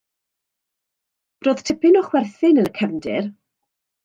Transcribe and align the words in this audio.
Roedd 1.47 1.61
tipyn 1.69 1.99
o 2.01 2.03
chwerthin 2.09 2.63
yn 2.63 2.71
y 2.73 2.77
cefndir. 2.81 3.31